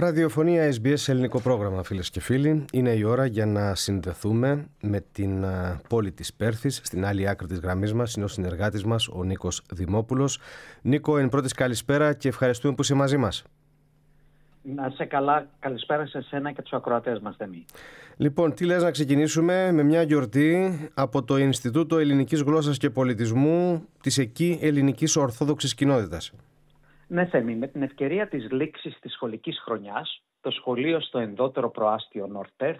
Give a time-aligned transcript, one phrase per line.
[0.00, 2.64] Ραδιοφωνία SBS ελληνικό πρόγραμμα φίλες και φίλοι.
[2.72, 5.44] Είναι η ώρα για να συνδεθούμε με την
[5.88, 6.80] πόλη της Πέρθης.
[6.84, 10.38] Στην άλλη άκρη της γραμμής μας είναι ο συνεργάτης μας ο Νίκος Δημόπουλος.
[10.82, 13.44] Νίκο, εν πρώτης καλησπέρα και ευχαριστούμε που είσαι μαζί μας.
[14.62, 15.46] Να είσαι καλά.
[15.58, 17.64] Καλησπέρα σε εσένα και τους ακροατές μας, Δεμή.
[18.16, 23.84] Λοιπόν, τι λες να ξεκινήσουμε με μια γιορτή από το Ινστιτούτο Ελληνικής Γλώσσας και Πολιτισμού
[24.00, 26.32] της εκεί Ελληνικής Ορθόδοξης Κοινότητας.
[27.12, 32.28] Ναι, Θέμη, με την ευκαιρία της λήξης της σχολικής χρονιάς, το σχολείο στο ενδότερο προάστιο
[32.36, 32.74] North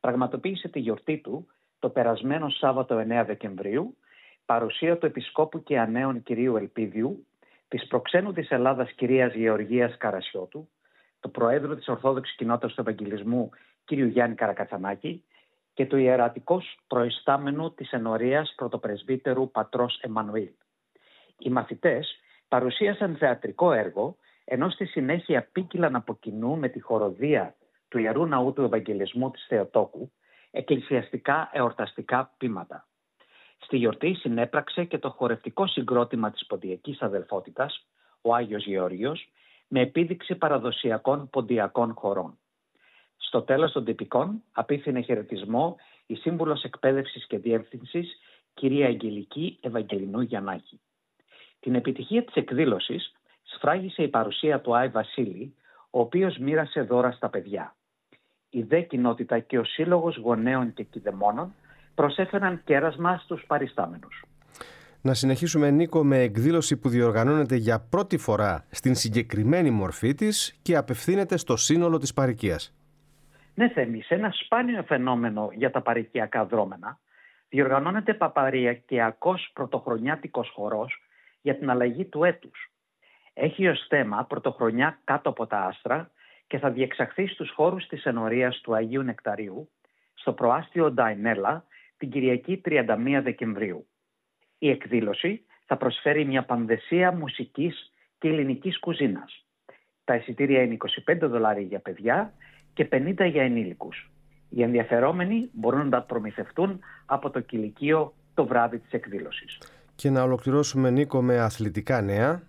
[0.00, 1.46] πραγματοποίησε τη γιορτή του
[1.78, 3.96] το περασμένο Σάββατο 9 Δεκεμβρίου,
[4.44, 7.26] παρουσία του Επισκόπου και Ανέων κυρίου Ελπίδιου,
[7.68, 10.68] της προξένου της Ελλάδας κυρίας Γεωργίας Καρασιώτου,
[11.20, 13.50] του Προέδρου της Ορθόδοξης Κοινότητας του Ευαγγελισμού
[13.84, 15.24] κύριου Γιάννη Καρακατσανάκη
[15.74, 20.50] και του ιερατικός προϊστάμενου της ενορίας πρωτοπρεσβύτερου πατρός Εμμανουήλ.
[21.38, 22.19] Οι μαθητές
[22.50, 27.54] παρουσίασαν θεατρικό έργο, ενώ στη συνέχεια πήκυλαν από κοινού με τη χοροδία
[27.88, 30.12] του Ιερού Ναού του Ευαγγελισμού της Θεοτόκου,
[30.50, 32.88] εκκλησιαστικά εορταστικά πείματα.
[33.58, 37.86] Στη γιορτή συνέπραξε και το χορευτικό συγκρότημα της Ποντιακής Αδελφότητας,
[38.20, 39.28] ο Άγιος Γεώργιος,
[39.68, 42.38] με επίδειξη παραδοσιακών ποντιακών χωρών.
[43.16, 48.18] Στο τέλος των τυπικών απίθυνε χαιρετισμό η Σύμβουλος Εκπαίδευσης και Διεύθυνσης,
[48.54, 50.80] κυρία Αγγελική Ευαγγελινού Γιαννάκη.
[51.60, 55.54] Την επιτυχία της εκδήλωσης σφράγισε η παρουσία του Άι Βασίλη,
[55.90, 57.74] ο οποίος μοίρασε δώρα στα παιδιά.
[58.50, 61.54] Η ΔΕ κοινότητα και ο Σύλλογος Γονέων και Κιδεμόνων
[61.94, 64.24] προσέφεραν κέρασμα στους παριστάμενους.
[65.02, 70.76] Να συνεχίσουμε Νίκο με εκδήλωση που διοργανώνεται για πρώτη φορά στην συγκεκριμένη μορφή της και
[70.76, 72.74] απευθύνεται στο σύνολο της παρικίας.
[73.54, 76.98] Ναι Θέμη, σε ένα σπάνιο φαινόμενο για τα παρικιακά δρόμενα
[77.48, 81.02] διοργανώνεται παπαριακιακός πρωτοχρονιάτικος χορός
[81.42, 82.72] για την αλλαγή του έτους.
[83.34, 86.10] Έχει ως θέμα πρωτοχρονιά κάτω από τα άστρα
[86.46, 89.70] και θα διεξαχθεί στους χώρους της ενορίας του Αγίου Νεκταρίου
[90.14, 91.64] στο προάστιο Νταϊνέλα
[91.96, 93.86] την Κυριακή 31 Δεκεμβρίου.
[94.58, 99.46] Η εκδήλωση θα προσφέρει μια πανδεσία μουσικής και ελληνικής κουζίνας.
[100.04, 100.76] Τα εισιτήρια είναι
[101.06, 102.32] 25 δολάρια για παιδιά
[102.72, 104.10] και 50 για ενήλικους.
[104.48, 109.58] Οι ενδιαφερόμενοι μπορούν να τα προμηθευτούν από το κηλικείο το βράδυ της εκδήλωσης.
[110.00, 112.42] Και να ολοκληρώσουμε Νίκο με αθλητικά νέα.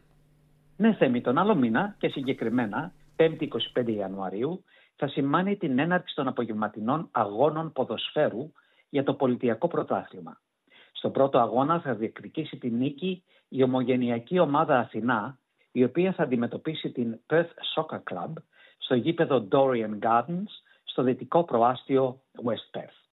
[0.78, 4.64] Ναι Θέμη, τον άλλο μήνα και συγκεκριμένα 5η 25 Ιανουαρίου
[4.96, 8.52] θα σημάνει την έναρξη των απογευματινών αγώνων ποδοσφαίρου
[8.90, 10.42] για το πολιτιακό πρωτάθλημα.
[10.92, 15.40] Στο πρώτο αγώνα θα διεκδικήσει τη νίκη η ομογενειακή ομάδα Αθηνά,
[15.72, 18.34] η οποία θα αντιμετωπίσει την Perth Soccer Club
[18.78, 20.52] στο γήπεδο Dorian Gardens
[20.84, 23.11] στο δυτικό προάστιο West Perth.